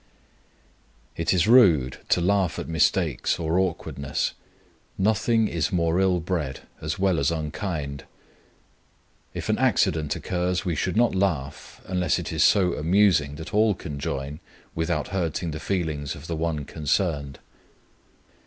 It 1.15 1.31
is 1.31 1.47
rude 1.47 1.99
to 2.09 2.21
laugh 2.21 2.57
at 2.57 2.67
mistakes 2.67 3.37
or 3.37 3.59
awkwardness: 3.59 4.33
nothing 4.97 5.47
is 5.47 5.71
more 5.71 5.99
ill 5.99 6.19
bred 6.19 6.61
as 6.81 6.97
well 6.97 7.19
as 7.19 7.29
unkind. 7.29 8.05
If 9.35 9.47
an 9.47 9.59
accident 9.59 10.15
occurs, 10.15 10.65
we 10.65 10.73
should 10.73 10.97
not 10.97 11.13
laugh, 11.13 11.81
unless 11.85 12.17
it 12.17 12.33
is 12.33 12.43
so 12.43 12.73
amusing 12.73 13.35
that 13.35 13.53
all 13.53 13.75
can 13.75 13.99
join 13.99 14.39
without 14.73 15.09
hurting 15.09 15.51
the 15.51 15.59
feelings 15.59 16.15
of 16.15 16.25
the 16.25 16.35
one 16.35 16.65
concerned. 16.65 17.37